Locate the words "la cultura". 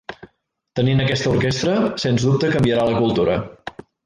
2.91-3.39